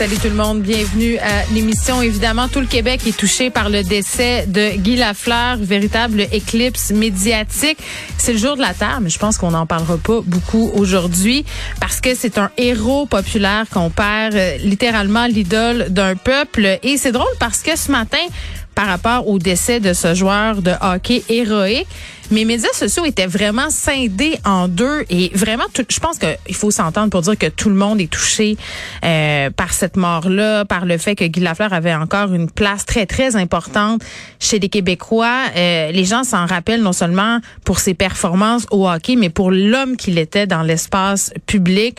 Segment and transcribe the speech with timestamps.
[0.00, 2.00] Salut tout le monde, bienvenue à l'émission.
[2.00, 7.76] Évidemment, tout le Québec est touché par le décès de Guy Lafleur, véritable éclipse médiatique.
[8.16, 11.44] C'est le jour de la Terre, mais je pense qu'on n'en parlera pas beaucoup aujourd'hui
[11.82, 16.78] parce que c'est un héros populaire qu'on perd euh, littéralement l'idole d'un peuple.
[16.82, 18.16] Et c'est drôle parce que ce matin,
[18.74, 21.86] par rapport au décès de ce joueur de hockey héroïque,
[22.30, 27.10] mes médias sociaux étaient vraiment scindés en deux et vraiment, je pense qu'il faut s'entendre
[27.10, 28.56] pour dire que tout le monde est touché
[29.04, 33.06] euh, par cette mort-là, par le fait que Guy Lafleur avait encore une place très,
[33.06, 34.02] très importante
[34.38, 35.38] chez les Québécois.
[35.56, 39.96] Euh, les gens s'en rappellent non seulement pour ses performances au hockey, mais pour l'homme
[39.96, 41.98] qu'il était dans l'espace public.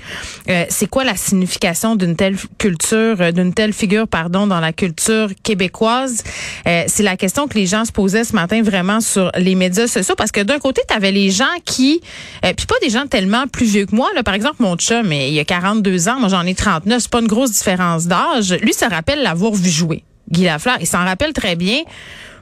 [0.49, 5.29] Euh, c'est quoi la signification d'une telle culture, d'une telle figure, pardon, dans la culture
[5.43, 6.23] québécoise?
[6.65, 10.15] c'est la question que les gens se posaient ce matin vraiment sur les médias sociaux
[10.21, 11.99] parce que d'un côté, tu les gens qui,
[12.45, 15.07] euh, puis pas des gens tellement plus vieux que moi, là, par exemple mon chum,
[15.07, 18.53] mais il a 42 ans, moi j'en ai 39, c'est pas une grosse différence d'âge.
[18.61, 20.03] Lui se rappelle l'avoir vu jouer.
[20.29, 21.79] Guy Lafleur, il s'en rappelle très bien.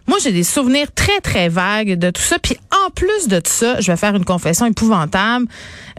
[0.09, 2.39] Moi, j'ai des souvenirs très, très vagues de tout ça.
[2.39, 2.57] Puis
[2.87, 5.45] en plus de tout ça, je vais faire une confession épouvantable.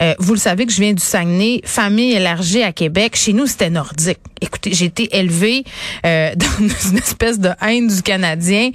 [0.02, 3.14] Euh, vous le savez que je viens du Saguenay, famille élargie à Québec.
[3.14, 4.18] Chez nous, c'était nordique.
[4.40, 5.62] Écoutez, j'ai été élevée
[6.04, 8.70] euh, dans une espèce de haine du Canadien.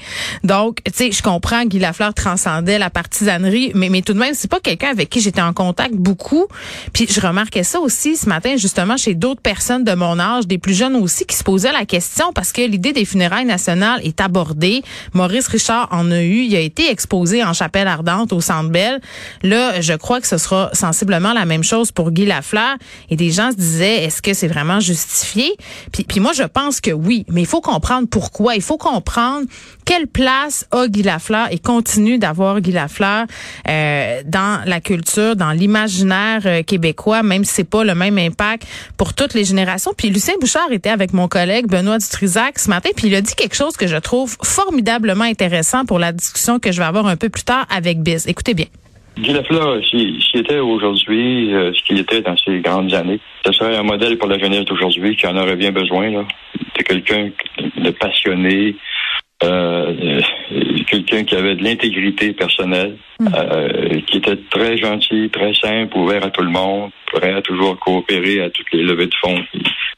[0.45, 4.19] Donc, tu sais, je comprends que Guy Lafleur transcendait la partisanerie, mais, mais tout de
[4.19, 6.45] même, c'est pas quelqu'un avec qui j'étais en contact beaucoup.
[6.93, 10.59] Puis je remarquais ça aussi ce matin, justement, chez d'autres personnes de mon âge, des
[10.59, 14.21] plus jeunes aussi, qui se posaient la question parce que l'idée des funérailles nationales est
[14.21, 14.83] abordée.
[15.25, 16.41] Maurice Richard en a eu.
[16.41, 19.01] Il a été exposé en chapelle ardente au Centre Bell.
[19.41, 22.75] Là, je crois que ce sera sensiblement la même chose pour Guy Lafleur.
[23.09, 25.51] Et des gens se disaient, est-ce que c'est vraiment justifié?
[25.91, 27.25] Puis, puis moi, je pense que oui.
[27.27, 28.53] Mais il faut comprendre pourquoi.
[28.53, 29.47] Il faut comprendre
[29.83, 33.25] quelle place a Guy Lafleur et continue d'avoir Guy Lafleur
[33.67, 38.67] euh, dans la culture, dans l'imaginaire euh, québécois, même si c'est pas le même impact
[38.95, 39.91] pour toutes les générations.
[39.97, 43.33] Puis Lucien Bouchard était avec mon collègue Benoît Dutrisac ce matin, puis il a dit
[43.33, 44.37] quelque chose que je trouve
[45.05, 48.27] formidablement intéressant pour la discussion que je vais avoir un peu plus tard avec Biz.
[48.27, 48.65] Écoutez bien.
[49.17, 53.77] Guy Lafleur, s'il était aujourd'hui, euh, ce qu'il était dans ses grandes années, ce serait
[53.77, 56.25] un modèle pour la jeunesse d'aujourd'hui qui en aurait bien besoin.
[56.75, 57.29] C'est quelqu'un
[57.77, 58.75] de passionné,
[59.43, 60.21] euh,
[60.87, 63.27] quelqu'un qui avait de l'intégrité personnelle, hmm.
[63.33, 67.79] euh, qui était très gentil, très simple, ouvert à tout le monde, prêt à toujours
[67.79, 69.39] coopérer à toutes les levées de fonds,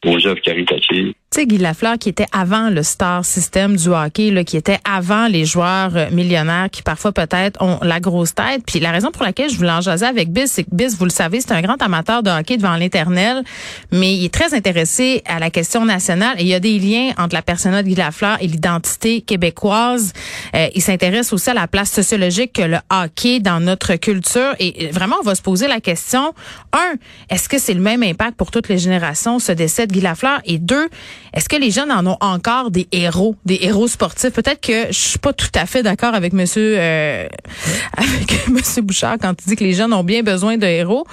[0.06, 1.14] aux œuvres caritatives.
[1.30, 4.80] Tu sais, Guy Lafleur, qui était avant le star système du hockey, là, qui était
[4.90, 8.64] avant les joueurs euh, millionnaires qui parfois peut-être ont la grosse tête.
[8.66, 11.04] Puis la raison pour laquelle je voulais en jaser avec Biz, c'est que Biz, vous
[11.04, 13.44] le savez, c'est un grand amateur de hockey devant l'éternel,
[13.92, 17.12] mais il est très intéressé à la question nationale et il y a des liens
[17.18, 20.14] entre la personne de Guy Lafleur et l'identité québécoise.
[20.56, 24.88] Euh, il s'intéresse aussi à la place sociologique que le hockey dans notre culture et
[24.92, 26.34] vraiment, on va se poser la question,
[26.72, 26.96] un,
[27.30, 30.40] est-ce que c'est le même impact pour toutes les générations, ce décès de Guy Lafleur?
[30.46, 30.88] Et deux,
[31.34, 34.32] est-ce que les jeunes en ont encore des héros, des héros sportifs?
[34.32, 37.28] Peut-être que je suis pas tout à fait d'accord avec monsieur, euh,
[37.98, 41.06] avec monsieur Bouchard quand il dit que les jeunes ont bien besoin de héros.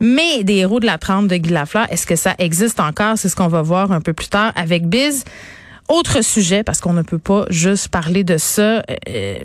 [0.00, 3.16] Mais des héros de la trempe de Guy Lafleur, est-ce que ça existe encore?
[3.16, 5.24] C'est ce qu'on va voir un peu plus tard avec Biz.
[5.88, 8.82] Autre sujet, parce qu'on ne peut pas juste parler de ça.
[9.08, 9.38] Euh,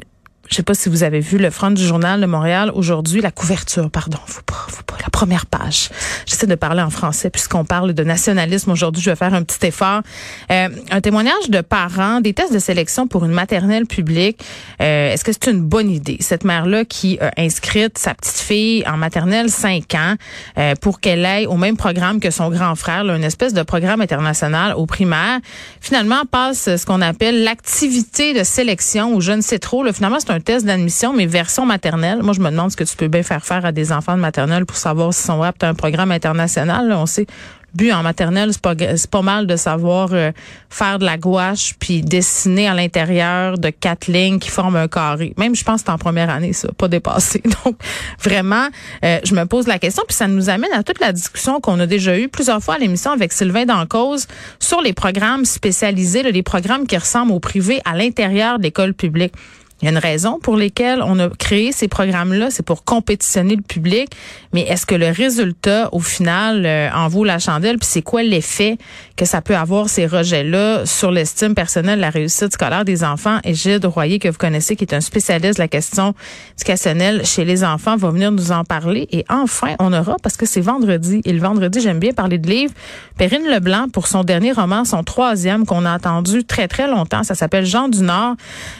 [0.49, 3.31] je sais pas si vous avez vu le front du journal de Montréal aujourd'hui, la
[3.31, 5.89] couverture, pardon, faut pas, faut pas, la première page.
[6.25, 9.03] J'essaie de parler en français puisqu'on parle de nationalisme aujourd'hui.
[9.03, 10.01] Je vais faire un petit effort.
[10.49, 14.39] Euh, un témoignage de parents, des tests de sélection pour une maternelle publique.
[14.81, 16.15] Euh, Est-ce que c'est une bonne idée?
[16.21, 20.15] Cette mère-là qui a inscrite sa petite fille en maternelle 5 ans
[20.57, 23.63] euh, pour qu'elle aille au même programme que son grand frère, là, une espèce de
[23.63, 25.39] programme international au primaire.
[25.81, 29.83] Finalement, passe ce qu'on appelle l'activité de sélection ou je ne sais trop.
[29.83, 32.23] Là, finalement, c'est un test d'admission, mais version maternelle.
[32.23, 34.21] Moi, je me demande ce que tu peux bien faire faire à des enfants de
[34.21, 36.91] maternelle pour savoir à un programme international.
[36.93, 37.27] on sait
[37.73, 38.75] but en maternelle, c'est pas
[39.11, 40.31] pas mal de savoir euh,
[40.69, 45.33] faire de la gouache puis dessiner à l'intérieur de quatre lignes qui forment un carré.
[45.37, 47.41] Même je pense c'est en première année ça, pas dépassé.
[47.65, 47.77] Donc
[48.21, 48.67] vraiment,
[49.03, 51.79] euh, je me pose la question puis ça nous amène à toute la discussion qu'on
[51.79, 54.27] a déjà eue plusieurs fois à l'émission avec Sylvain Dancause
[54.59, 59.33] sur les programmes spécialisés, les programmes qui ressemblent au privé à l'intérieur de l'école publique.
[59.81, 63.55] Il y a une raison pour laquelle on a créé ces programmes-là, c'est pour compétitionner
[63.55, 64.09] le public.
[64.51, 67.77] Mais est-ce que le résultat, au final, euh, en vaut la chandelle?
[67.77, 68.77] Puis c'est quoi l'effet
[69.15, 73.39] que ça peut avoir ces rejets-là sur l'estime personnelle, la réussite scolaire des enfants?
[73.45, 76.13] Et Gilles Royer, que vous connaissez, qui est un spécialiste de la question
[76.57, 79.07] éducationnelle chez les enfants, va venir nous en parler.
[79.11, 82.49] Et enfin, on aura, parce que c'est vendredi, et le vendredi, j'aime bien parler de
[82.49, 82.73] livres,
[83.17, 87.23] Perrine Leblanc pour son dernier roman, son troisième, qu'on a attendu très, très longtemps.
[87.23, 88.35] Ça s'appelle Jean du Nord.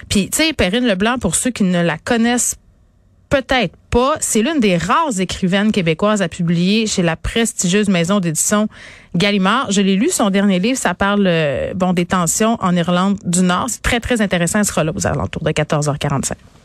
[0.09, 2.55] Puis, tu sais, Perrine Leblanc, pour ceux qui ne la connaissent
[3.29, 8.67] peut-être pas, c'est l'une des rares écrivaines québécoises à publier chez la prestigieuse maison d'édition
[9.15, 9.71] Gallimard.
[9.71, 13.41] Je l'ai lu, son dernier livre, ça parle euh, bon des tensions en Irlande du
[13.41, 13.67] Nord.
[13.69, 16.33] C'est très, très intéressant, ce sera là aux alentours de 14h45.